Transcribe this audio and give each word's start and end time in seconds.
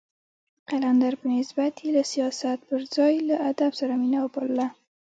د 0.03 0.03
قلندر 0.69 1.13
په 1.21 1.25
نسبت 1.35 1.73
يې 1.83 1.89
له 1.97 2.03
سياست 2.13 2.59
پر 2.69 2.81
ځای 2.95 3.13
له 3.29 3.35
ادب 3.49 3.71
سره 3.79 3.93
مينه 4.01 4.19
وپالله. 4.21 4.67